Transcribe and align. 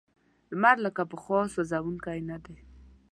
لمر 0.51 0.77
لکه 0.85 1.01
پخوا 1.11 1.39
سوځونکی 1.53 2.19
نه 2.29 2.37
دی. 2.43 2.55